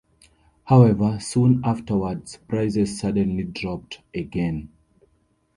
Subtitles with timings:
[0.63, 4.69] However, soon afterwards prices suddenly dropped again.